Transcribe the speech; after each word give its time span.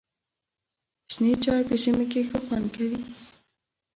شنې 1.11 1.31
چای 1.43 1.61
په 1.69 1.75
ژمي 1.81 2.05
کې 2.11 2.21
ښه 2.29 2.39
خوند 2.45 2.67
کوي. 2.75 2.99